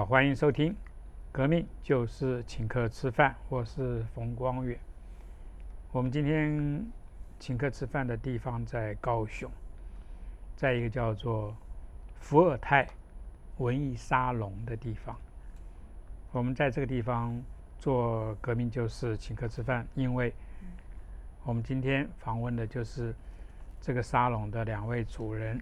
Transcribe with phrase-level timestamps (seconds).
[0.00, 0.72] 好，欢迎收听
[1.30, 4.80] 《革命就是请客吃饭》，我是冯光远。
[5.92, 6.82] 我们今天
[7.38, 9.50] 请客吃饭的地方在高雄，
[10.56, 11.54] 在一个叫做
[12.18, 12.88] 伏尔泰
[13.58, 15.14] 文艺沙龙的地方。
[16.32, 17.38] 我们在这个地方
[17.76, 20.32] 做革命就是请客吃饭，因为
[21.44, 23.14] 我们今天访问的就是
[23.82, 25.60] 这个沙龙的两位主人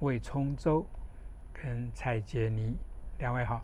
[0.00, 0.86] 魏冲洲
[1.52, 2.74] 跟蔡杰尼，
[3.18, 3.62] 两位好。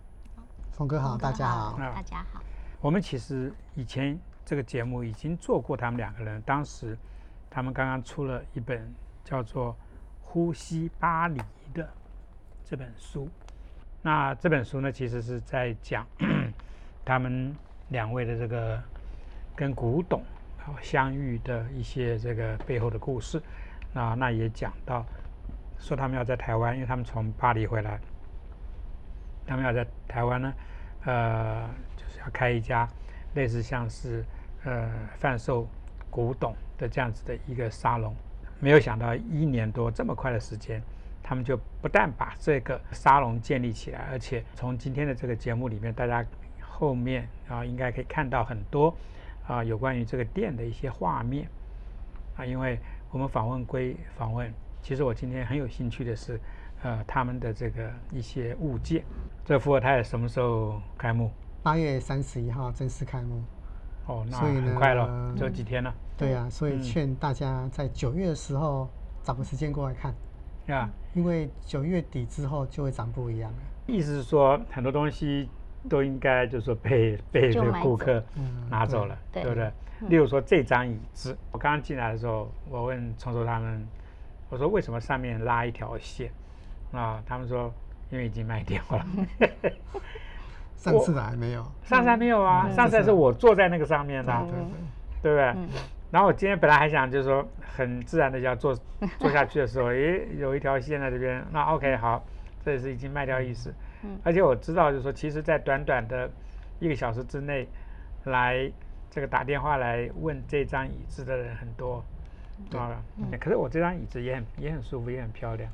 [0.73, 1.77] 峰哥好，大家好。
[1.77, 2.42] 啊大家好。
[2.80, 6.97] 我们其实以前这个节目已经做过他们两个人，当时
[7.51, 8.91] 他们刚刚出了一本
[9.23, 9.73] 叫做
[10.23, 11.38] 《呼吸巴黎》
[11.75, 11.89] 的
[12.64, 13.28] 这本书。
[14.00, 16.06] 那这本书呢，其实是在讲
[17.05, 17.55] 他们
[17.91, 18.83] 两位的这个
[19.55, 20.22] 跟古董
[20.61, 23.41] 啊相遇的一些这个背后的故事。
[23.92, 25.05] 那那也讲到
[25.78, 28.00] 说他们要在台湾，因为他们从巴黎回来，
[29.47, 30.55] 他们要在台湾呢，
[31.05, 32.89] 呃，就是要开一家
[33.35, 34.25] 类似像是
[34.65, 35.69] 呃贩售
[36.11, 38.15] 古董的这样子的一个沙龙。
[38.61, 40.81] 没有想到一年多这么快的时间，
[41.23, 46.25] 他们就不但把这个沙龙建立起来，而且从今天的这个节目里面，大家
[46.61, 48.95] 后面啊应该可以看到很多
[49.49, 51.49] 啊有关于这个店的一些画面
[52.37, 52.79] 啊，因为
[53.11, 56.39] 我们访问归访问，其实我今天很有兴趣的是，
[56.83, 59.02] 呃，他们的这个一些物件。
[59.44, 61.30] 这个伏尔泰什么时候开幕？
[61.62, 63.42] 八月三十一号正式开幕。
[64.06, 68.88] 哦，那很快了，只有几天了，对啊，所以嗯劝大家在九月的时候
[69.22, 70.12] 找个时间过来看，
[70.77, 70.91] 啊。
[71.14, 73.58] 因为九月底之后就会长不一样了。
[73.86, 75.48] 意思是说，很多东西
[75.88, 79.66] 都应该就是说被 被这个顾客嗯拿走了，对对不对？
[79.66, 79.72] 嗯
[80.09, 83.87] 例如说这张椅子，我刚刚进来的时候，我问聪聪他们，
[84.50, 86.28] 我说为什么上面拉一条线
[86.92, 87.22] 啊？
[87.26, 87.72] 他们说
[88.10, 89.06] 因为已经卖掉了。
[90.76, 91.64] 上次来没有？
[91.84, 94.69] 上次还没有啊，嗯上次还是我坐在那个上面的啊、对对对，
[95.22, 95.44] 对不对？
[95.62, 95.69] 嗯
[96.10, 97.42] 然后我今天本来还想就是说
[97.75, 98.75] 很自然的要坐
[99.19, 102.22] 坐下去的时候，诶，有一条线在这边，那 OK 好，
[102.62, 103.72] 这也是已经卖掉意思。
[104.04, 106.28] 嗯而且我知道就是说，其实，在短短的
[106.80, 107.66] 一个小时之内，
[108.24, 108.70] 来
[109.09, 112.04] 这个打电话来问这张椅子的人很多
[112.74, 113.00] 啊。
[113.41, 115.70] 可是我这张椅子也很也很舒服，也很漂亮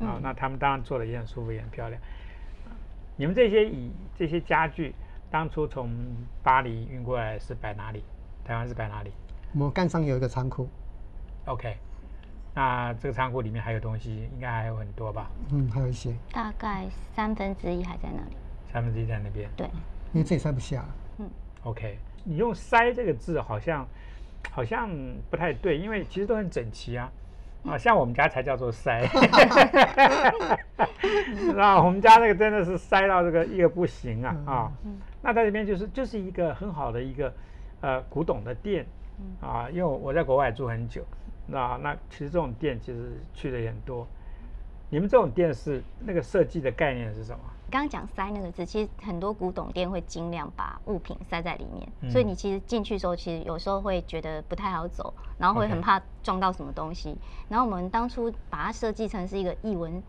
[0.00, 0.16] 啊。
[0.16, 2.00] 嗯那他们当然做的也很舒服，也很漂亮。
[3.16, 4.94] 你们这些椅这些家具，
[5.30, 5.90] 当初从
[6.42, 8.02] 巴黎运过来是摆哪里？
[8.44, 9.12] 台湾是摆哪里？
[9.52, 10.68] 我们干上有一个仓库
[11.44, 11.76] ，OK，
[12.54, 15.30] 那这个仓库里面还有东西，应该还有很多吧？
[15.52, 18.36] 嗯，还有一些，大概三分之一还在那里。
[18.72, 19.50] 三分之一在那边。
[19.56, 19.66] 对，
[20.12, 20.84] 因为这里塞不下。
[21.18, 21.28] 嗯
[21.64, 23.86] OK，你用“塞”这个字好像
[24.50, 24.88] 好像
[25.28, 27.12] 不太对，因为其实都很整齐啊。
[27.64, 29.06] 啊，像我们家才叫做塞，
[31.54, 34.72] 那 我们家那个真的是塞到这个一个不行啊啊！
[35.22, 37.32] 那在这边就是就是一个很好的一个
[37.82, 38.86] 呃古董的店
[39.42, 41.04] 啊，因为我在国外住很久，
[41.46, 44.06] 那那其实这种店其实去的也很多。
[44.88, 47.38] 你们这种店是那个设计的概念是什么？
[47.70, 57.16] 刚刚讲“塞”那个字，其实很多古董店会尽量把物品塞在里面，嗯所以你其实进去的时候，其实有时候会觉得不太好走，然后会很怕撞到什么东西。
[57.48, 60.02] 然后我们当初把它设计成是一个艺文，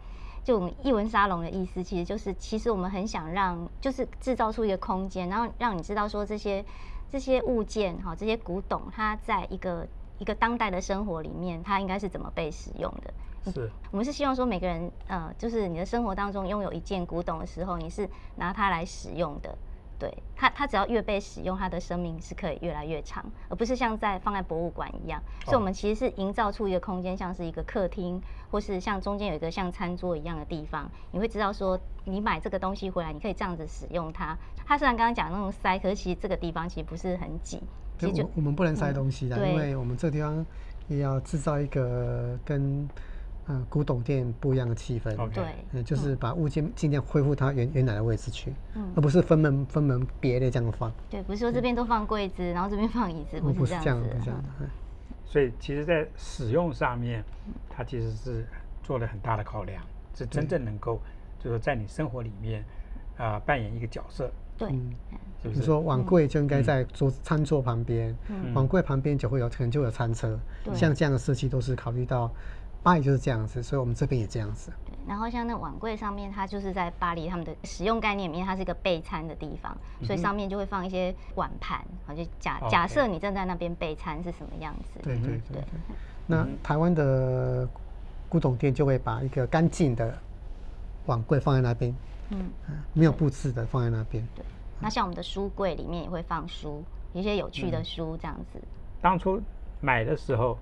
[0.44, 6.66] 就我们艺文沙龙的意思，其实就是其实我们很想让，就是制造出一个空间，然后让你知道说这些
[7.10, 9.88] 这些物件哈，这些古董，它在一个
[10.22, 13.52] 一个当代的生活里面，它应该是怎么被使用的。
[13.52, 19.58] 是我们是希望说每个人，呃，就是你的生活当中拥有一件古董的时候，你是拿它来使用的。
[19.98, 25.20] 对它，它只要越被使用，它的生命是可以越来越长，而不是像在放在博物馆一样。
[25.46, 30.90] 所以，我们其实是营造出一个空间，像是一个客厅，或是像中间有一个像餐桌一样的地方。
[31.12, 34.38] 你会知道说，你买这个东西回来，你可以这样子使用它。
[34.66, 37.62] 它虽然刚刚讲那种塞，可是其实这个地方其实不是很挤，
[38.07, 40.45] 就就我我们不能塞东西的，对因为我们这个地方
[40.88, 42.88] 也要制造一个跟
[43.48, 45.13] 呃古董店不一样的气氛。
[45.19, 50.92] OK 对，嗯，就是把物件尽量恢复它原原来的位置去，嗯而不是分门分门别类这样放。
[51.09, 54.18] 对，不是说这边都放柜子，然后这边放椅子，哦不是这样子的。
[54.19, 54.65] 是这样的，不是这样的。
[54.65, 54.69] 嗯
[55.24, 57.24] 所以其实，在使用上面，
[57.69, 58.45] 它其实是
[58.83, 59.81] 做了很大的考量，
[60.13, 61.00] 是真正能够，
[61.39, 62.65] 就是在你生活里面，
[63.18, 64.69] 啊、扮演一个角色，对？
[65.44, 68.53] 比如说碗柜就应该在桌餐桌旁边，嗯。
[68.53, 70.39] 碗柜旁边就会有可能就有餐车，
[70.74, 72.30] 像这样的设计都是考虑到
[72.83, 74.71] 巴黎就是这样子，所以我们这边也这样子。
[74.86, 85.00] 对然后像那碗柜上面，它就是在巴黎他们的使用概念里面，它是一个备餐的地方，所以上面就会放一些碗盘，啊，就假假设你正在那边备餐是什么样子。
[85.01, 85.62] 对对对对。
[85.62, 85.63] 对。
[86.27, 87.68] 那台湾的
[88.30, 90.15] 古董店就会把一个干净的
[91.07, 91.94] 碗柜放在那边，
[92.31, 94.28] 嗯，嗯没有布置的放在那边。
[94.36, 94.44] 对
[94.80, 96.83] 那像我们的书柜里面也会放书，
[97.13, 98.60] 一些有趣嗯的书这样子。
[99.01, 99.39] 当初
[99.80, 100.57] 买的时候，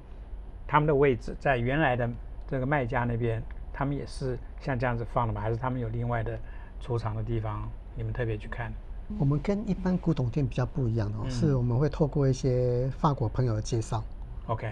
[0.67, 2.09] 他们的位置在原来的
[2.47, 5.39] 这个卖家那边，他们也是像这样子放的吗？
[5.39, 6.37] 还是他们有另外的
[6.81, 7.69] 储藏的地方？
[7.95, 8.71] 你们特别去看？
[9.17, 14.03] 我们跟一般古董店比较不一样的哦，嗯是我们会透过一些法国朋友的介绍
[14.47, 14.67] ，OK，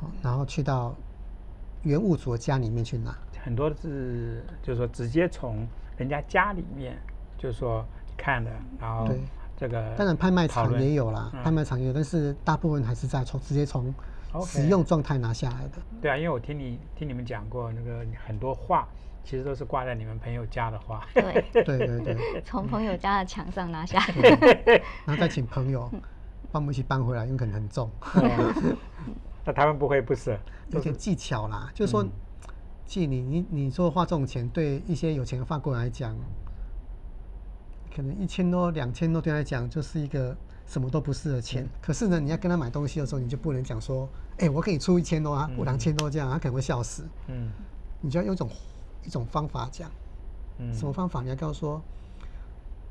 [0.00, 0.94] 哦然后去到
[1.84, 3.16] 原物主的家里面去拿。
[3.44, 5.64] 很多是就是说直接从
[5.96, 6.96] 人家家里面，
[7.38, 7.84] 就是说
[8.16, 8.50] 看的，
[8.80, 9.20] 然后对。
[9.58, 11.42] 这个当然拍卖场也有啦，嗯。
[11.42, 13.94] 拍卖场也有，但是大部分还是在从直接从
[14.42, 15.78] 使用状态拿下来的。
[15.98, 18.86] 对啊，因为我听你听你们讲过，那个很多画
[19.24, 21.06] 其实都是挂在你们朋友家的画。
[21.14, 23.98] 对， 对对对，从朋友家的墙上拿下。
[23.98, 24.82] 来。
[25.06, 25.90] 然后再请朋友
[26.52, 28.74] 帮我们一起搬回来，因为可能很重，哦。
[29.42, 30.38] 那他们不会不舍，
[30.68, 31.70] 有点技巧啦。
[31.72, 32.04] 就是说
[32.86, 36.16] 嗯，其实你你你说花这种钱，对一些有钱的法国人来讲，
[37.94, 40.36] 可能一千多、两千多对他来讲就是一个
[40.66, 41.64] 什么都不是的钱。
[41.64, 47.04] 嗯可是呢，你要跟他买东西的时候，你就不能讲说，哎、我可以出一千多啊，我嗯两千多这样，他可能会笑死。
[47.28, 47.50] 嗯
[48.00, 48.50] 你就要用一种
[49.04, 49.90] 一种方法讲，
[50.58, 51.22] 嗯什么方法？
[51.22, 51.82] 你要告诉说，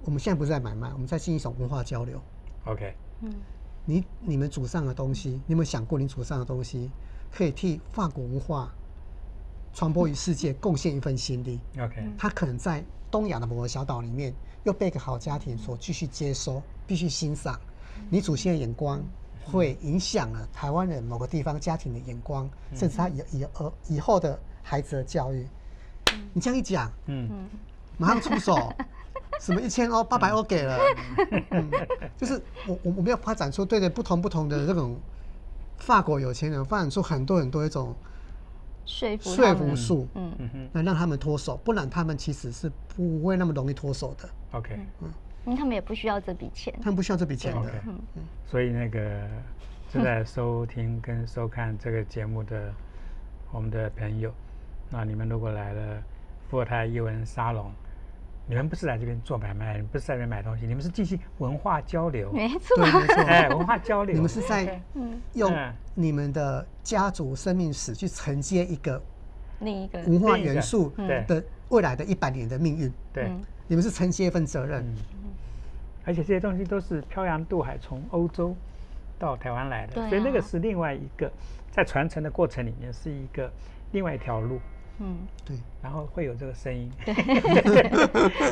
[0.03, 2.19] 我们现在不是在买卖，我们在进行一种文化交流。
[2.65, 3.33] ，OK，嗯，
[3.85, 6.89] 你你们祖上的东西，你有没有想过，你祖上的东西
[7.31, 8.73] 可以替法国文化
[9.75, 14.33] 传播于世界贡献一份心力？OK，他可能在东亚的某个小岛里面，
[14.63, 17.59] 又被一个好家庭所继续接收，必须欣赏。
[18.09, 19.03] 你祖先的眼光
[19.43, 25.45] 会影响了台湾人某个地方家庭的眼光，甚至他以以呃以后的孩子的教育。
[26.33, 27.47] 你这样一讲，嗯。
[27.97, 28.73] 马上出手，
[29.39, 30.77] 什么一千欧、八百欧给了，
[31.51, 31.71] 嗯，
[32.17, 34.97] 就是我我我们要发展出对对不同不同的这种
[35.77, 37.95] 法国有钱人发展出很多很多一种
[38.85, 40.49] 说服术，嗯，嗯。
[40.53, 45.09] 哼来让他们脱手，不然他们其实是不会那么容易脱手的，，OK，嗯
[45.45, 46.73] 因为他们也不需要这笔钱。
[46.81, 47.71] 他们不需要这笔钱的。
[48.47, 49.27] 所以那个
[49.93, 52.73] 正在收听跟收看这个节目的
[53.51, 54.33] 我们的朋友，
[54.89, 56.01] 那你们如果来了
[56.49, 57.71] 富尔泰伊文沙龙，
[58.47, 62.75] 你们不是来这边做买卖，不是在这边买东西，你们是进行文化交流，没错。
[62.77, 63.15] 对，没错。
[63.25, 65.73] 哎，文化交流，你们是在嗯，用嗯。
[65.93, 69.01] 你们的家族生命史去承接一个
[69.59, 69.99] 另一个。
[70.03, 73.23] 文化元素对的未来的一百年的命运，对。
[73.25, 73.41] 嗯。
[73.67, 74.83] 你们是承接一份责任。
[74.83, 74.95] 嗯，
[76.05, 78.55] 而且这些东西都是漂洋渡海从欧洲
[79.17, 81.31] 到台湾来的，所以那个是另外一个
[81.71, 83.51] 在传承的过程里面是一个
[83.91, 84.59] 另外一条路，
[84.99, 86.89] 嗯，对，然后会有这个声音。
[87.05, 87.13] 对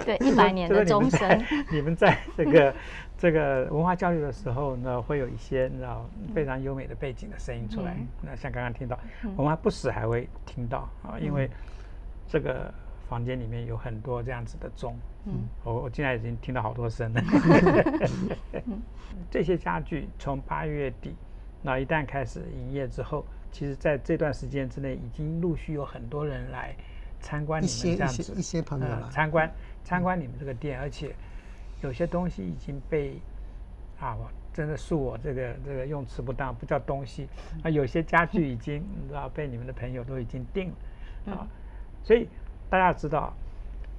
[0.04, 1.46] 对，一百年的终 就是身。
[1.72, 2.76] 你们在这个
[3.18, 7.94] 这个文化交流的时候呢，会有一些你知道非常优美的背景的声音出来。
[7.98, 9.00] 嗯那像刚刚听到，
[9.36, 11.50] 我们不时还会听到啊，因为
[12.28, 12.72] 这个
[13.08, 14.96] 房间里面有很多这样子的钟。
[15.26, 17.22] 嗯，我我现在已经听到好多声了。
[19.32, 21.16] 这些家具从八月底，
[21.62, 26.76] 那一旦开始营业之后，其实在这段时间之内，已经陆续有很多人来
[27.22, 29.50] 参观你们这样子，一些一些朋友呃，参观
[29.86, 31.16] 参观你们这个店，而且
[31.82, 33.20] 有些东西已经被
[34.00, 37.30] 啊，我真的恕我这个这个用词不当，不叫东西。
[37.64, 40.70] 啊，有些家具已经 你知道被你们的朋友都已经定
[41.28, 41.48] 了啊，
[42.04, 42.28] 所以
[42.72, 43.32] 大家知道，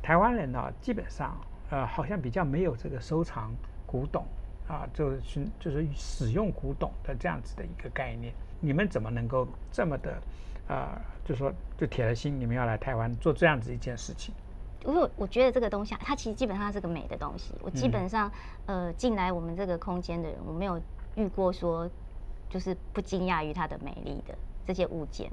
[0.02, 1.34] 台湾人呢、基本上
[1.70, 3.54] 呃好像比较没有这个收藏
[3.86, 4.26] 古董
[4.66, 8.34] 啊，就是就是使用古董的这样子的一个概念。
[8.64, 10.22] 你们怎么能够这么的
[10.66, 10.88] 呃，
[11.24, 14.34] 就说就铁了心，你们要来台湾做这样子一件事情？
[14.86, 17.54] 因为我觉得这个东西啊，它其实基本上是个美的东西。
[17.62, 18.30] 我基嗯本上，
[18.66, 20.80] 呃，进来我们这个空间的人，我没有
[21.16, 21.88] 遇过说
[22.48, 24.34] 就是不惊讶于它的美丽的
[24.66, 25.30] 这些物件。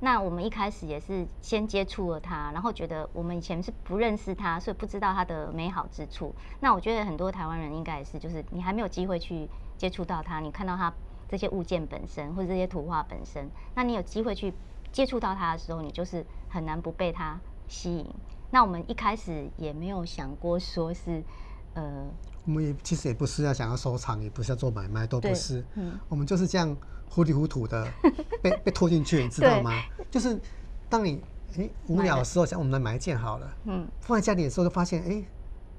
[0.00, 6.34] 那我们一开始也是先接触了它，然后觉得我们以前是不认识它，所以不知道它的美好之处。
[6.58, 10.92] 那我觉得很多台湾人应该也是，就是你还没有机会去接触到它，你看到它
[11.32, 14.52] 这些物件本身或者这些图画本身，那你有机会去
[14.92, 18.06] 接触到它的时候，你就是很难不被它吸引。
[18.50, 21.24] 那我们一开始也没有想过说是，
[21.72, 22.06] 呃，
[22.44, 25.64] 我们也其实也不是要想要收藏，也不是要做买卖，都不是。
[25.76, 26.76] 嗯我们就是这样
[27.08, 27.90] 糊里糊涂的
[28.42, 29.72] 被被拖进去，你知道吗？
[30.10, 30.38] 就是
[30.90, 31.18] 当你
[31.56, 35.26] 诶无聊的时候，想我们来买一件好了，嗯，放在家里的时候就发现，诶，诶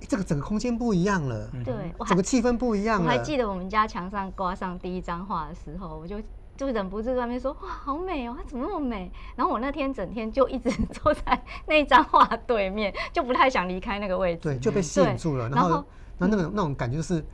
[0.08, 3.06] 这个整个空间不一样了，对整个气氛不一样了。
[3.06, 6.22] 我还记得我们家墙上挂上第一张画的时候，我就
[6.56, 9.12] 就忍不住在那边说哇，好美哦，它怎么那么美？
[9.36, 14.42] 然后我那天整天就一直坐在那张画对面，就不太想离开那个位置。
[14.44, 15.50] 对，就被吸引住了。
[15.50, 15.86] 然后，然后
[16.20, 17.26] 然后那个那种感觉就是，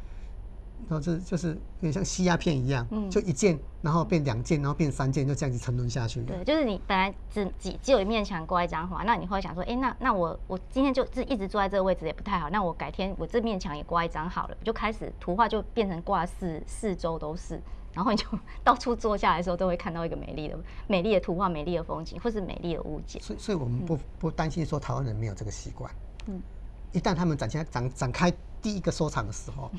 [0.87, 6.21] 然后这就是有点像吸鸦片一样，嗯就一件，然后变两件，然后变三件，就这样子沉沦下去。
[6.23, 17.61] 对，就是你本来只只只有一面墙挂一张画，那你会想说，哎、那那我我今天就自一直坐在这个位置也不太好，那我改天我这面墙也挂一张好了，就开始图画就变成挂四四周都是，
[17.93, 18.25] 然后你就
[18.63, 20.57] 到处坐下来的时候都会看到一个美丽的
[20.87, 23.21] 美丽的图画、美丽的风景，或是美丽的物件。
[23.21, 25.91] 所以，所以我们不不担心说台湾人没有这个习惯。
[26.27, 26.41] 嗯
[26.91, 29.71] 一旦他们展开展展开第一个收藏的时候，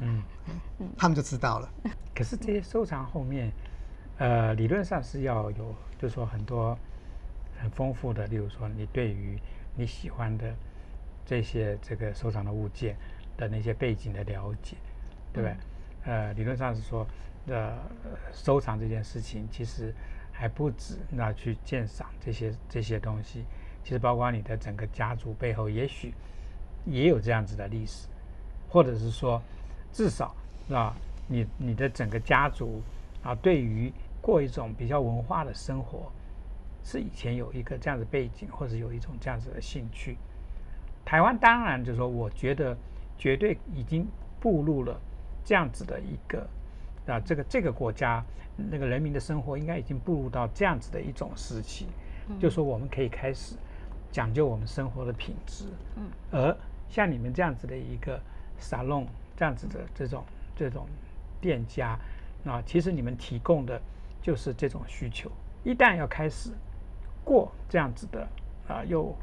[0.00, 0.22] 嗯，
[0.96, 1.68] 他们就知道了。
[2.14, 3.50] 可是这些收藏后面，
[4.18, 6.78] 呃，理论上是要有，就是说很多
[7.58, 9.38] 很丰富的，例如说你对于
[9.74, 10.54] 你喜欢的
[11.24, 12.96] 这些这个收藏的物件
[13.36, 14.76] 的那些背景的了解，
[15.32, 15.56] 对不对？
[16.04, 17.06] 呃，理论上是说，
[17.46, 17.78] 呃，
[18.32, 19.94] 收藏这件事情其实
[20.30, 23.44] 还不止那去鉴赏这些这些东西，
[23.82, 26.12] 其实包括你的整个家族背后，也许
[26.84, 28.08] 也有这样子的历史，
[28.68, 29.40] 或者是说，
[29.92, 30.34] 至少
[30.70, 30.94] 啊，
[31.28, 32.80] 你你的整个家族
[33.22, 36.10] 啊，对于过一种比较文化的生活，
[36.84, 40.16] 是以前有一个这样的背景，或者有一种这样子的兴趣。
[41.04, 42.76] 台湾当然就是说，我觉得
[43.18, 44.06] 绝对已经
[44.40, 45.00] 步入了
[45.44, 46.46] 这样子的一个
[47.06, 48.24] 啊，这个这个国家
[48.56, 51.86] 那个人民的生活应该已经步入到这样子的一种时期，
[52.40, 53.56] 就说我们可以开始
[54.12, 55.64] 讲究我们生活的品质。
[55.96, 56.56] 嗯，而
[56.92, 58.20] 像你们这样子的一个
[58.58, 60.22] 沙龙，这样子的这种
[60.54, 60.86] 这种
[61.40, 61.98] 店家，
[62.44, 63.80] 啊，其实你们提供的
[64.20, 65.30] 就是这种需求。
[65.64, 66.50] 一旦要开始
[67.24, 68.28] 过这样子的
[68.68, 69.16] 啊，又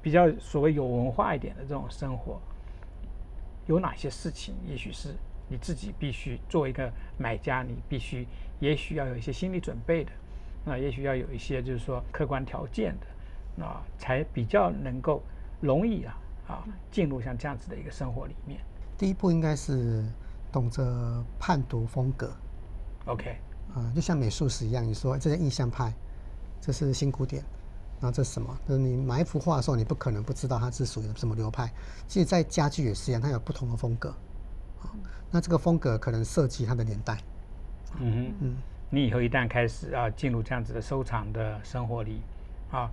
[0.00, 2.40] 比较所谓有文化一点的这种生活，
[3.66, 5.12] 有哪些事情，也许是
[5.48, 6.88] 你自己必须作为一个
[7.18, 8.24] 买家，你必须
[8.60, 10.12] 也许要有一些心理准备的，
[10.64, 13.06] 那也许要有一些就是说客观条件的，
[13.56, 13.66] 那
[13.98, 15.20] 才比较能够
[15.60, 16.16] 容易啊
[16.50, 18.60] 啊进入像这样子的一个生活里面。
[18.98, 20.04] 第一步应该是
[20.52, 22.30] 懂得判读风格
[23.06, 23.36] ，OK，
[23.74, 25.92] 啊、就像美术史一样，你说这是印象派，
[26.60, 27.42] 这是新古典，
[28.00, 28.58] 然后这是什么？
[28.68, 31.72] 就是你买一幅画的时候，你不可能不知道它是属于什么流派。
[32.06, 34.10] 其实，在家具也是一样，它有不同的风格。
[34.82, 34.92] 啊，
[35.30, 37.18] 那这个风格可能涉及它的年代。
[37.98, 38.56] 嗯哼，嗯，
[38.90, 42.22] 你以后一旦开始啊进入这样子的收藏的生活里
[42.70, 42.90] 啊，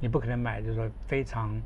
[0.00, 1.60] 你不可能买就是说非常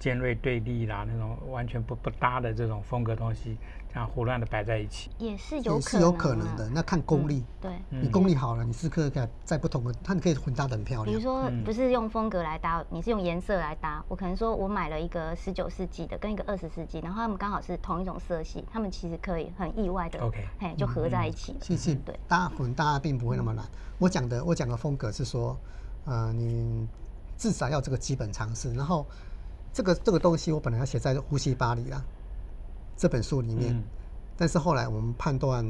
[0.00, 3.58] 尖锐对立啦那种完全不不搭的这种风格东西，
[3.92, 5.10] 这样胡乱的摆在一起。
[5.18, 6.68] 也是有可也是有可能的。
[6.70, 9.12] 那看功力，对，嗯你功力好了，你是可以
[9.44, 11.06] 在不同的，它你可以混搭的很漂亮。
[11.06, 14.02] 比如说嗯不是用风格来搭，你是用颜色来搭。
[14.08, 21.58] 我可能说我买了一个十九世纪的跟一个二十世纪，然后他们刚好是同一种色系，他们其实可以很意外的 OK 嘿，就合在一起了。
[21.60, 23.62] 其实对搭混搭并不会那么难。
[23.98, 25.54] 我讲的我讲的风格是说，
[26.06, 26.88] 呃，你
[27.36, 28.72] 至少要这个基本常识。
[28.72, 29.06] 然后
[29.72, 32.02] 这个这个东西我本来要写在《呼吸巴黎》啦
[32.96, 33.82] 这本书里面，嗯。
[34.36, 35.64] 但是后来我们判断，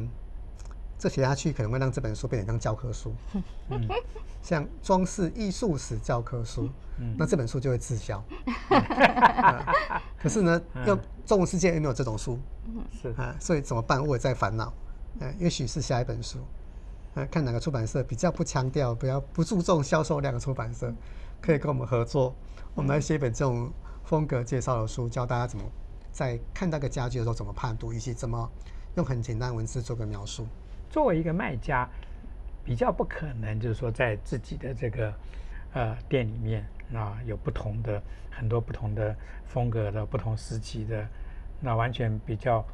[0.99, 3.13] 这写下去可能会让这本书变成像教科书，
[3.69, 3.89] 嗯。
[4.43, 7.15] 像装饰艺术史教科书，嗯。
[7.19, 8.23] 那这本书就会滞销。
[8.71, 9.73] 啊
[10.19, 10.87] 可是呢，嗯。
[10.87, 12.39] 又中文世界又没有这种书，
[13.03, 13.11] 是。
[13.19, 14.05] 啊，所以怎么办？
[14.05, 14.73] 我也在烦恼。
[15.19, 16.39] 呃，也许是下一本书，
[17.15, 20.95] 呃，看哪个出版社比较不强调、比较不注重销售量的出版社，
[21.41, 22.35] 可以跟我们合作，
[22.75, 23.69] 我们来写一本这种
[24.11, 25.65] 风格介绍的书，教大家怎么
[26.11, 28.51] 在看那个家具的时候怎么判读，以及怎么
[28.97, 30.45] 用很简单的文字做个描述。
[30.91, 31.89] 作为一个卖家，
[32.65, 35.15] 比较不可能就是说在自己的这个
[35.75, 39.15] 呃店里面啊有不同的很多不同的
[39.47, 41.07] 风格的不同时期的
[41.61, 42.65] 那完全比较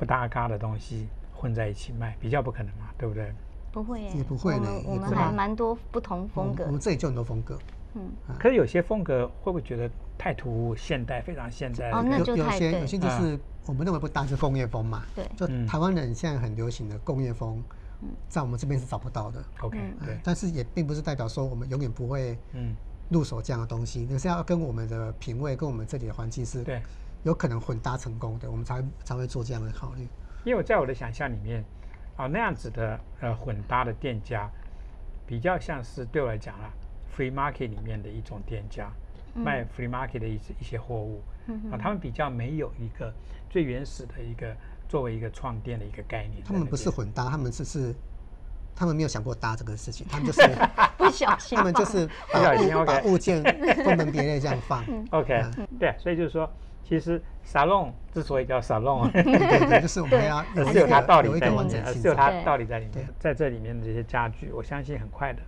[0.00, 3.32] 不搭嘎的东西混在一起卖，比较不可能嘛，对不对？
[3.70, 6.72] 不会耶，也不会我呢们我们也不会还蛮多不同风格我。
[6.72, 7.56] 们这里就很多风格，
[7.96, 12.04] 嗯，可是有些风格会不会觉得太突兀、现代、非常现代哦？
[12.06, 13.18] 那就有有些有些就啊。
[13.18, 15.24] 是我们认为不搭是工业风嘛，对。
[15.36, 15.66] 就嗯。
[15.66, 17.62] 台湾人现在很流行的工业风
[18.02, 19.42] 嗯，在我们这边是找不到的。
[19.60, 22.76] OK，嗯对，但是也并不是代表说我们永远不会嗯，
[23.08, 26.82] 入手这样的东西，那是要跟我们的品味、跟我们这里的环境是对。
[27.22, 30.02] 有可能混搭成功的，我们才才会做这样的考虑。
[30.44, 31.64] 因为我在我的想象里面，
[32.14, 34.48] 啊，那样子的呃混搭的店家，
[35.26, 36.70] 比较像是对我来讲啦
[37.16, 38.90] ，free market 里面的一种店家，
[39.34, 43.12] 卖 free market 的一些一些货物，嗯啊，他们比较没有一个
[43.48, 44.54] 最原始的一个
[44.88, 46.42] 作为一个创店的一个概念。
[46.44, 47.94] 他们不是混搭，他们只是
[48.74, 50.42] 他们没有想过搭这个事情，他们就是
[50.98, 54.84] 不小心他们就是不小心把物把物件分门别类这样放。
[55.10, 55.42] OK，
[55.78, 56.50] 对，嗯所以就是说，
[56.84, 61.94] 其实 salon 之所以叫 salon，对对， 就是我们要有一是有它个道理在里有一个完整面。
[61.94, 63.06] 是有它道理在里面。
[63.18, 65.40] 在这里面的这些家具，我相信很快的，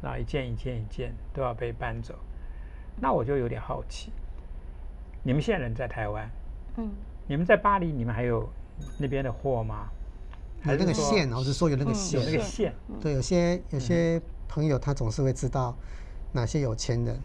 [0.00, 2.14] 那一件一件一件都要被搬走。
[3.00, 4.10] 那我就有点好奇，
[5.22, 6.28] 你们现在人在台湾，
[6.76, 6.90] 嗯，
[7.26, 8.48] 你们在巴黎，你们还有
[8.98, 9.88] 那边的货吗？
[10.60, 15.76] 还有那个线，我是说有那个嗯线有那个线线，对，有些有些朋友他总是会知道
[16.32, 17.20] 哪些有钱人，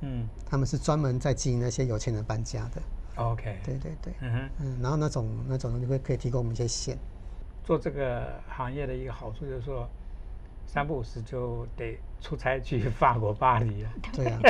[0.00, 2.82] 嗯他们是专门在经营那些有钱人搬家的。
[3.14, 6.98] ，OK，对对对，嗯哼，嗯，然后那种那种你会可以提供我们一些线。
[7.62, 9.88] 做这个行业的一个好处就是说，
[10.72, 13.90] 三不五时就得出差去法国巴黎 了。
[14.14, 14.40] 对啊，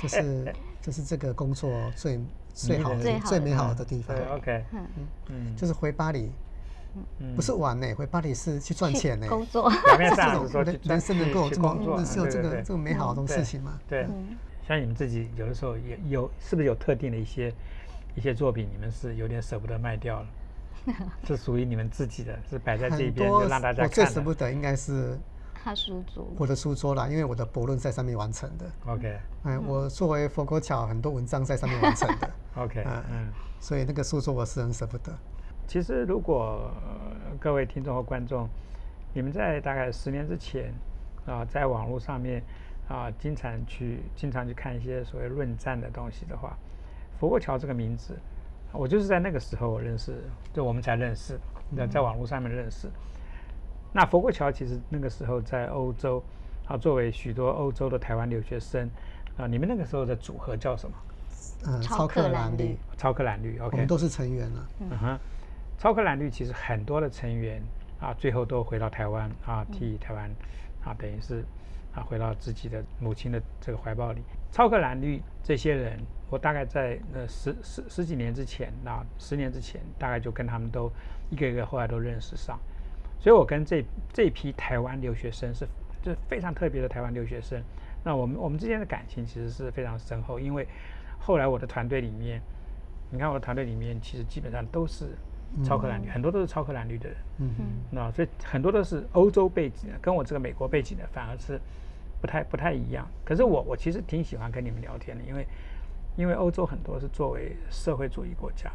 [0.00, 2.20] 这是这是这个工作最
[2.54, 3.20] 最好最的。
[3.26, 4.16] 最美好的地方。
[4.16, 4.86] 对，，OK，嗯，
[5.30, 6.30] 嗯，就是回巴黎，
[7.18, 7.34] 嗯。
[7.34, 9.26] 不是玩呢，回巴黎是去赚钱呢。
[9.28, 13.76] 工作， 表面这种上是说 去人生能够有这么去工作，是有这个这么美好的对事情吗？
[13.88, 14.36] 对，嗯。
[14.68, 17.52] 像你们自己有的时候也有，是不是有特定的一些
[18.14, 20.26] 一些作品，你们是有点舍不得卖掉了？
[21.24, 24.04] 是属于你们自己的，是摆在这一边就让大家看我最。
[24.06, 25.18] 舍不得应该是
[25.62, 28.66] 他书桌，我的书桌啦，因为我的博论在上面完成的。
[28.86, 33.28] OK 哎，我作为佛国桥，很多文章在上面完成的， OK，嗯嗯。
[33.60, 35.12] 所以那个书桌我是很舍不得。
[35.68, 38.48] 其实，如果、呃各位听众和观众，
[39.14, 40.74] 你们在大概十年之前
[41.26, 42.42] 啊、在网络上面
[42.88, 46.56] 啊、经常去经常去看一些所谓论战的东西的话，
[47.20, 48.18] 佛国桥这个名字，
[48.72, 51.38] 我就是在那个时候我认识，就我们才认识，
[51.76, 52.88] 在在网络上面认识。
[53.92, 56.22] 那佛国桥其实那个时候在欧洲
[56.66, 58.88] 啊，作为许多欧洲的台湾留学生
[59.36, 60.96] 啊，你们那个时候的组合叫什么？
[61.66, 64.68] 嗯，超超克克兰绿，超克兰绿，OK，我们都是成员了。
[64.80, 65.18] 嗯哼，
[65.78, 67.62] 超克蓝绿其实很多的成员
[68.00, 70.30] 啊，最后都回到台湾啊，替台湾
[70.84, 71.44] 啊，等于是
[71.94, 74.22] 啊，回到自己的母亲的这个怀抱里。
[74.50, 75.98] 超克蓝绿这些人，
[76.30, 80.90] 我大概在呃十十十几年之前，那十年之前，大概就跟他们都
[81.30, 82.58] 一个一个后来都认识上，
[83.22, 85.64] 所以我跟这这批台湾留学生是
[86.02, 87.62] 就是非常特别的台湾留学生。
[88.02, 90.66] 那我们我们之间的感情其实是非常深厚，因为
[91.20, 92.42] 后来我的团队里面，
[93.12, 95.10] 你看我的团队里面其实基本上都是
[95.64, 97.16] 超克兰绿，很多都是超克兰绿的人。
[97.38, 101.60] 嗯哼，那所以很多都是欧洲背景的，跟我这个美国背景的反而是
[102.20, 103.08] 不太不太一样。
[103.24, 105.46] 可是我我其实挺喜欢跟你们聊天的，因为
[106.16, 108.68] 因为欧洲很多是作为社会主义国家，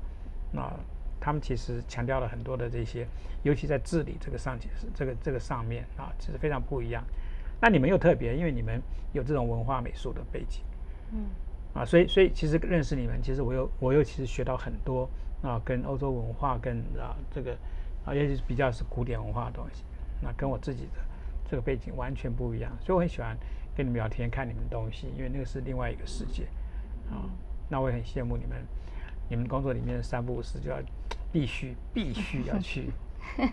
[0.54, 0.72] 那
[1.20, 3.08] 他们其实强调了很多的这些，
[3.44, 4.58] 尤其在治理这个上
[4.94, 7.04] 这个这个上面啊，其实非常不一样。
[7.60, 8.82] 那你们又特别，因为你们
[9.14, 10.64] 有这种文化美术的背景，
[11.12, 11.26] 嗯
[11.74, 15.10] 啊，所以所以其实认识你们，其实我又我又其实学到很多
[15.42, 17.58] 啊，跟欧洲文化跟啊这个
[18.06, 19.84] 啊，尤其是比较是古典文化的东西，
[20.22, 21.02] 那跟我自己的
[21.50, 23.36] 这个背景完全不一样，所以我很喜欢
[23.76, 26.44] 跟你们聊天，看你们东西，因为那个是另外一个世界
[27.10, 27.26] 啊。
[27.70, 28.66] 那我也很羡慕你们，
[29.30, 30.78] 你们工作里面三不五时就要
[31.32, 32.90] 必须 必须要去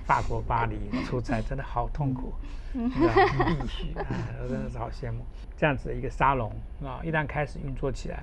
[0.04, 2.32] 法国巴黎出差，真的好痛苦，
[2.72, 3.44] 对吧？
[3.60, 4.06] 必须啊，
[4.42, 5.24] 我真的是好羡慕
[5.56, 6.50] 这样子的一个沙龙
[6.82, 7.00] 啊！
[7.04, 8.22] 一旦开始运作起来，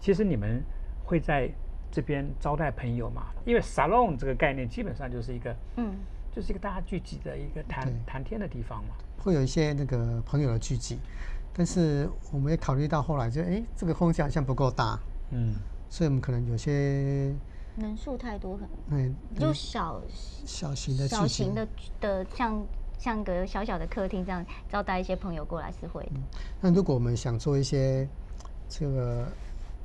[0.00, 0.62] 其实你们
[1.04, 1.48] 会在
[1.90, 3.26] 这边招待朋友嘛？
[3.44, 5.94] 因为 salon 这个概念基本上就是一个，嗯
[6.34, 8.94] 就是一个大家聚集的一个谈对谈天的地方嘛。
[9.18, 10.98] 会有一些那个朋友的聚集，
[11.52, 14.98] 但是我们也考虑到后来就，哎，这个空间好像不够大，
[15.30, 15.54] 嗯，
[15.92, 17.34] 所以我们可能有些
[17.76, 18.62] 人数太多，可
[18.96, 20.00] 能嗯就小
[20.42, 21.68] 小型的小型的
[22.00, 22.64] 的像
[22.98, 26.12] 像个小小的客厅这样招待一些朋友过来是会的。
[26.62, 28.08] 那如果我们想做一些
[28.70, 29.28] 这个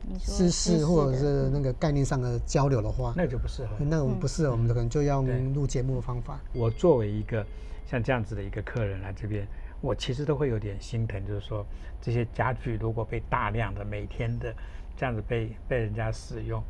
[0.08, 3.76] 你说知识或者是那个概念上的交流的话，那个就不适合。
[3.80, 6.40] 那我们不适合，我们可能就要用录节目的方法。
[6.54, 7.46] 我作为一个
[7.86, 9.46] 像这样子的一个客人来这边，
[9.82, 11.66] 我其实都会有点心疼，就是说
[12.02, 14.56] 这些家具如果被大量的每天的
[14.98, 16.62] 这样子被被人家使用，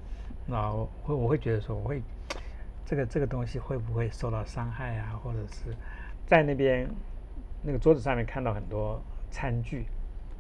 [0.46, 2.04] 那我会我会觉得说我会
[2.86, 5.74] 这个这个东西会不会受到伤害啊，或者是
[6.26, 6.88] 在那边
[7.64, 9.86] 那个桌子上面看到很多餐具，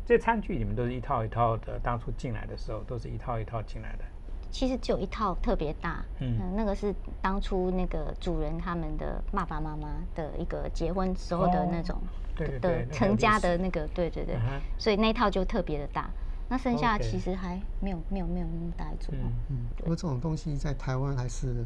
[0.06, 4.04] 这些餐具你们都是一套一套的，当初进来的时候都是一套一套进来的。
[4.50, 6.38] 其实只有一套特别大，嗯。
[6.42, 14.36] 嗯、那个是当初那个主人他们的爸爸妈妈的一个结婚时候的那种哦对对对的成家的那个，对对对。
[14.36, 16.10] 嗯，所以那一套就特别的大。
[16.50, 21.66] 那剩下其实还没有没有没有那么大一组，嗯嗯，不过这种东西在台湾还是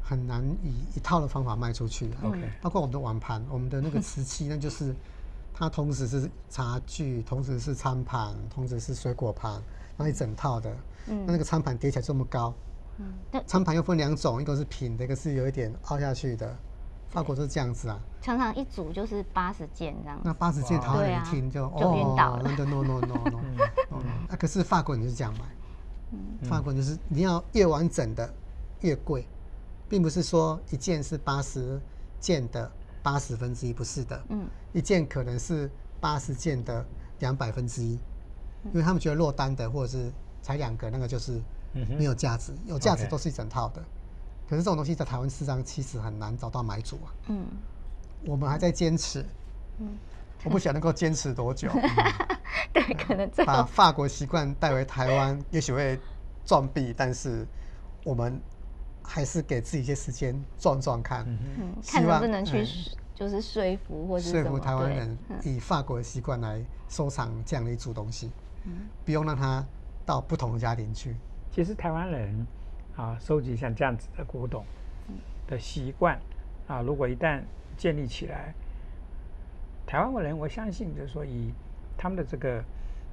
[0.00, 2.16] 很难以一套的方法卖出去的。
[2.22, 4.94] ，OK，包括我们的碗盘，我们的那个瓷器， 那就是
[5.52, 9.52] 它同时是茶具，同时是餐盘，同时是水果盘，
[9.96, 10.70] 然后一整套的。
[11.08, 11.24] 嗯。
[11.26, 12.54] 那那个餐盘叠起来这么高，
[12.98, 16.56] 嗯，那餐盘又分两种，一个是平的，一个是有一点凹下去的。
[17.12, 18.00] 法国就是这样子啊。
[18.22, 20.22] 常常一组就是八十件这样子。
[20.24, 23.38] 那，八十件台湾人听就就晕倒哦，了那就 no no no no。
[23.90, 28.32] 哦那可是法国人就是这样买，法国人就是你要越完整的
[28.80, 29.26] 越贵，
[29.88, 31.78] 并不是说一件是八十
[32.18, 32.70] 件的
[33.02, 34.22] 八十分之一，不是的。
[34.30, 34.46] 嗯。
[34.72, 35.70] 一件可能是
[36.00, 36.82] 八十件的
[37.18, 37.92] 两百分之一，
[38.64, 41.38] 因为他们觉得落单的或者是才两个，那个就是
[41.98, 43.82] 没有价值，有价值都是一整套的。
[44.48, 47.08] 可是这种东西在台湾市场其实很难找到买主啊。
[47.28, 47.46] 嗯。
[48.24, 49.24] 我们还在坚持，
[49.80, 49.88] 嗯，
[50.44, 51.68] 我不晓得能够坚持多久。
[52.72, 53.52] 对，可能最后。
[53.52, 55.98] 把法国习惯带回台湾， 也许会
[56.44, 57.44] 撞壁，但是
[58.04, 58.40] 我们
[59.02, 61.26] 还是给自己一些时间撞撞看，
[61.82, 62.66] 希看能望不能去嗯
[63.12, 65.36] 就是说服或者说服台湾人嗯。
[65.42, 68.30] 以法国的习惯来收藏这样的一组东西，
[68.66, 68.72] 嗯。
[69.04, 69.66] 不用让它
[70.06, 71.16] 到不同的家庭去。
[71.50, 72.46] 其实台湾人
[72.96, 74.64] 啊，收集像这样子的古董
[75.46, 76.18] 的习惯
[76.66, 77.40] 啊，如果一旦
[77.76, 78.52] 建立起来，
[79.86, 81.52] 台湾人我相信就是说，以
[81.96, 82.62] 他们的这个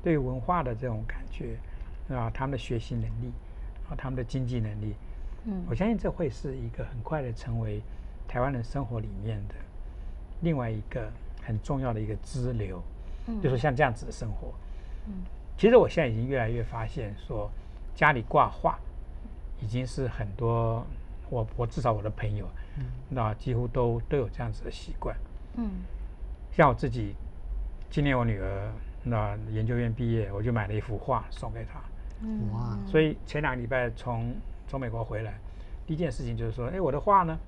[0.03, 1.55] 对文化的这种感觉
[2.09, 3.31] 啊，他们的学习能力
[3.89, 4.95] 啊，他们的经济能力，
[5.45, 7.81] 嗯我相信这会是一个很快的成为
[8.27, 9.55] 台湾人生活里面的
[10.41, 11.09] 另外一个
[11.41, 12.81] 很重要的一个支流，
[13.27, 14.53] 嗯就是像这样子的生活。
[15.07, 15.13] 嗯
[15.57, 17.49] 其实我现在已经越来越发现说，
[17.93, 18.79] 家里挂画
[19.61, 20.85] 已经是很多
[21.29, 22.47] 我我至少我的朋友，
[23.09, 25.15] 那几乎都都有这样子的习惯。
[25.55, 25.69] 嗯
[26.51, 27.15] 像我自己，
[27.89, 28.71] 今年我女儿
[29.03, 31.79] 那研究院毕业，我就买了一幅画送给她。
[32.21, 34.35] 嗯哇所以前两个礼拜从
[34.67, 35.39] 从美国回来，
[35.85, 37.39] 第一件事情就是说，哎，我的画呢？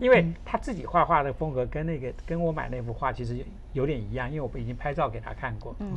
[0.00, 5.74] 因为他自己画画的风格跟那个跟我买那幅画其实有点一样，因为我已经拍照给他看过。
[5.80, 5.92] 嗯。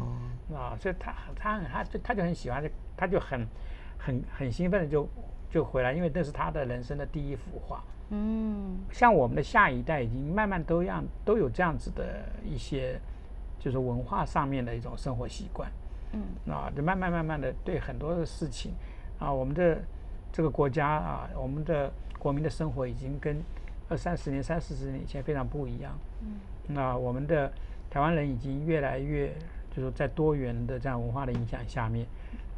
[0.49, 2.61] 哦，啊，所以他他很他就他就很喜欢，
[2.97, 3.47] 他就很
[3.97, 5.07] 很很兴奋的就
[5.49, 7.81] 就回来，因为那是他的人生的第一幅画。
[8.09, 8.77] 嗯。
[8.91, 12.99] 像我们的下一代已经慢慢都样都有这样子的一些，
[13.57, 15.71] 就是文化上面的一种生活习惯。
[16.11, 16.53] 嗯。
[16.53, 18.73] 啊，就慢慢慢慢的对很多的事情
[19.17, 19.81] 啊，我们的
[20.33, 23.41] 这个国家啊，我们的国民的生活已经跟
[23.91, 25.91] 二三十年、三四十年以前非常不一样。
[26.23, 27.51] 嗯那我们的
[27.89, 29.33] 台湾人已经越来越，
[29.75, 32.07] 就是在多元的这样文化的影响下面，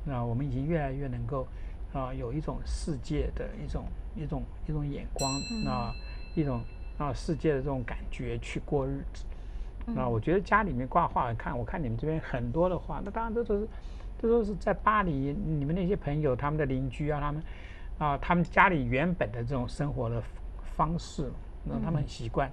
[0.05, 1.47] 那我们已经越来越能够
[1.91, 5.31] 啊、有一种世界的一种一种一种眼光，
[5.65, 5.91] 那
[6.35, 6.61] 一种
[6.99, 9.25] 啊世界的这种感觉去过日子。
[9.87, 13.67] 那我觉得家里面挂画，看我看你们这边很多的画，那当然这都是
[14.21, 17.43] 这都是在巴黎你们那些朋友他们的邻居啊，他们
[17.97, 20.21] 啊他们家里原本的这种生活的
[20.75, 21.31] 方式，
[21.63, 22.51] 那他们很习惯。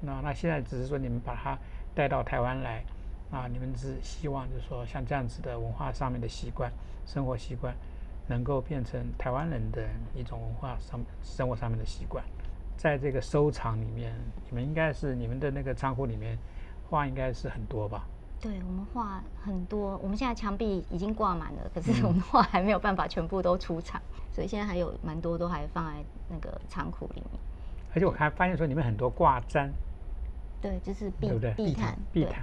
[0.00, 1.58] 那那现在只是说你们把它
[1.94, 2.84] 带到台湾来，
[3.30, 6.70] 啊，你们只希望就是说像这样子的文化上面的习惯、
[7.06, 7.74] 生活习惯，
[8.28, 12.22] 能够变成台湾人的一种文化上生活上面的习惯。
[12.76, 14.14] 在这个收藏里面，
[14.48, 16.38] 你们应该是你们的那个仓库里面
[16.90, 18.06] 画应该是很多吧？
[18.40, 24.00] 对我们画很多，我们现在墙壁已经挂满了，可嗯是我们画还没有办法全部都出厂，
[24.32, 27.40] 所以现在还有蛮多都还放在那个仓库里面。
[27.94, 29.70] 而且我看发现说你们很多挂毡、
[30.60, 32.42] 对，就是壁对不对地毯，对地毯，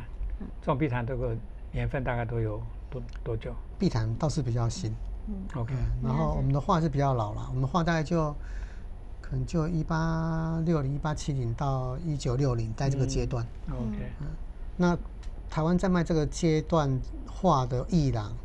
[0.62, 1.36] 这种壁毯这个
[1.72, 4.92] 年份大概都有多多久壁毯倒是比较新，
[5.28, 8.34] 嗯？OK，嗯，然后我们的画是比较老了，我们的画大概就
[9.22, 13.46] 可能就一八六零、一八七零到一九六零在这个阶段。
[13.70, 14.12] OK，
[14.76, 14.98] 那
[15.54, 17.00] 台湾在卖这个阶段
[17.32, 18.36] 画的艺廊，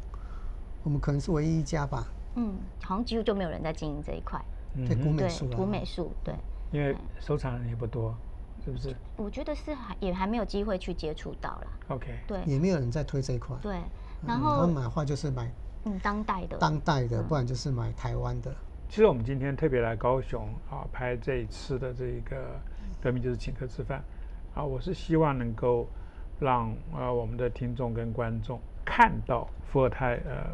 [0.83, 4.39] 我们可能是唯一一家吧，嗯，好像几乎就没有人在经营这一块。
[4.87, 5.65] 对古美术，古。
[5.65, 6.35] 美术，对，
[6.71, 8.15] 因为收藏人也不多，
[8.63, 11.67] 是不是我觉得是还也还没有机会去接触到啦。
[11.89, 13.57] ？OK，对也没有人在推这一块。
[13.63, 15.51] 对，嗯然后买画就是买
[15.87, 18.55] 嗯，当代的，当代的，不然就是买台湾的。
[18.91, 22.61] 其实我们今天特别来高雄啊，拍这一次的这个
[23.01, 24.05] 革命就是请客吃饭
[24.55, 25.89] 啊，我是希望能够
[26.41, 30.47] 让呃我们的听众跟观众看到伏尔泰呃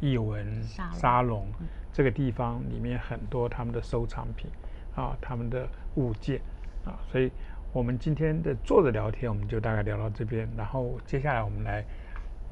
[0.00, 1.46] 译文沙龙沙龙
[1.92, 4.50] 这个地方里面很多他们的收藏品
[4.94, 6.40] 啊，他们的物件
[6.84, 7.30] 啊，所以
[7.72, 11.84] 我们今天的坐着聊天，我们就大概聊到这边，然后接下来我们来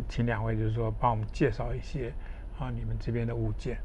[0.08, 2.12] 请两位就是说帮我们介绍一些
[2.58, 3.80] 啊你们这边的物件。